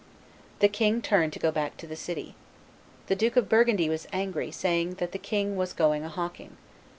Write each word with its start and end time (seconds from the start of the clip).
The 0.61 0.67
king 0.67 1.03
turned 1.03 1.31
to 1.33 1.37
go 1.37 1.51
back 1.51 1.77
to 1.77 1.85
the 1.85 1.95
city. 1.95 2.33
The 3.05 3.15
Duke 3.15 3.35
of 3.37 3.47
Burgundy 3.47 3.87
was 3.87 4.07
angry, 4.11 4.49
saying 4.49 4.95
that 4.95 5.11
the 5.11 5.19
king 5.19 5.55
was 5.55 5.73
going 5.73 6.03
a 6.03 6.09
hawking. 6.09 6.57